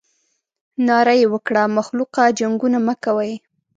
ناره 0.87 1.13
یې 1.19 1.25
وکړه 1.33 1.63
مخلوقه 1.77 2.23
جنګونه 2.39 2.77
مه 2.85 2.95
کوئ. 3.03 3.33